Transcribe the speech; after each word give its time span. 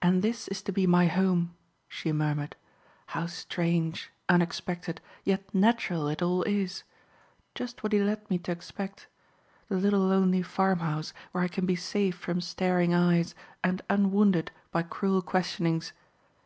"And 0.00 0.22
this 0.22 0.48
is 0.48 0.62
to 0.62 0.72
be 0.72 0.86
my 0.86 1.08
home!" 1.08 1.54
she 1.86 2.10
murmured. 2.10 2.56
"How 3.08 3.26
strange, 3.26 4.10
unexpected, 4.26 5.02
yet 5.24 5.54
natural 5.54 6.08
it 6.08 6.22
all 6.22 6.42
is! 6.44 6.84
Just 7.54 7.82
what 7.82 7.92
he 7.92 8.02
led 8.02 8.30
me 8.30 8.38
to 8.38 8.50
expect. 8.50 9.08
The 9.68 9.76
little 9.76 10.00
lonely 10.06 10.40
farmhouse, 10.40 11.12
where 11.32 11.44
I 11.44 11.48
can 11.48 11.66
be 11.66 11.76
safe 11.76 12.16
from 12.16 12.40
staring 12.40 12.94
eyes 12.94 13.34
and 13.62 13.82
unwounded 13.90 14.50
by 14.70 14.84
cruel 14.84 15.20
questionings. 15.20 15.92